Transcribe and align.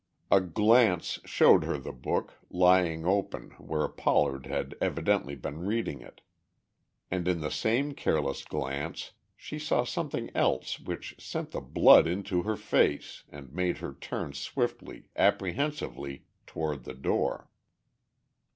A 0.31 0.41
glance 0.41 1.19
showed 1.25 1.63
her 1.65 1.77
the 1.77 1.91
book, 1.91 2.33
lying 2.49 3.05
open, 3.05 3.51
where 3.59 3.87
Pollard 3.87 4.47
had 4.47 4.73
evidently 4.81 5.35
been 5.35 5.63
reading 5.63 6.01
it. 6.01 6.21
And 7.11 7.27
in 7.27 7.39
the 7.39 7.51
same 7.51 7.91
careless 7.93 8.43
glance 8.43 9.11
she 9.37 9.59
saw 9.59 9.83
something 9.83 10.31
else 10.35 10.79
which 10.79 11.13
sent 11.19 11.51
the 11.51 11.61
blood 11.61 12.07
into 12.07 12.41
her 12.41 12.55
face 12.57 13.25
and 13.29 13.53
made 13.53 13.77
her 13.77 13.93
turn 13.93 14.33
swiftly, 14.33 15.05
apprehensively, 15.15 16.25
toward 16.47 16.83
the 16.83 16.95
door. 16.95 17.51